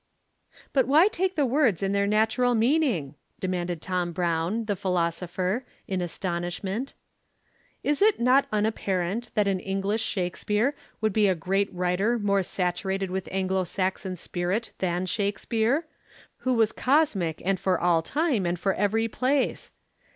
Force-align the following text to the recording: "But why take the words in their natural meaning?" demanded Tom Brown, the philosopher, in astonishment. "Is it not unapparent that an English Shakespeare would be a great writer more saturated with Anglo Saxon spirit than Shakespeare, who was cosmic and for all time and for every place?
"But 0.73 0.87
why 0.87 1.09
take 1.09 1.35
the 1.35 1.45
words 1.45 1.83
in 1.83 1.91
their 1.91 2.07
natural 2.07 2.55
meaning?" 2.55 3.13
demanded 3.39 3.83
Tom 3.83 4.13
Brown, 4.13 4.65
the 4.65 4.75
philosopher, 4.75 5.63
in 5.87 6.01
astonishment. 6.01 6.95
"Is 7.83 8.01
it 8.01 8.19
not 8.19 8.47
unapparent 8.51 9.29
that 9.35 9.47
an 9.47 9.59
English 9.59 10.01
Shakespeare 10.01 10.73
would 11.01 11.13
be 11.13 11.27
a 11.27 11.35
great 11.35 11.71
writer 11.71 12.17
more 12.17 12.41
saturated 12.41 13.11
with 13.11 13.29
Anglo 13.31 13.63
Saxon 13.63 14.15
spirit 14.15 14.71
than 14.79 15.05
Shakespeare, 15.05 15.85
who 16.37 16.55
was 16.55 16.71
cosmic 16.71 17.39
and 17.45 17.59
for 17.59 17.79
all 17.79 18.01
time 18.01 18.47
and 18.47 18.59
for 18.59 18.73
every 18.73 19.07
place? 19.07 19.71